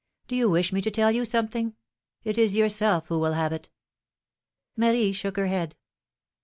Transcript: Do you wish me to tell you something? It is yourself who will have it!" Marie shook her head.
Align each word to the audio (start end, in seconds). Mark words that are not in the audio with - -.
Do 0.27 0.35
you 0.35 0.49
wish 0.49 0.73
me 0.73 0.81
to 0.81 0.89
tell 0.89 1.11
you 1.11 1.25
something? 1.25 1.75
It 2.23 2.35
is 2.39 2.55
yourself 2.55 3.05
who 3.09 3.19
will 3.19 3.33
have 3.33 3.53
it!" 3.53 3.69
Marie 4.75 5.11
shook 5.11 5.37
her 5.37 5.45
head. 5.45 5.75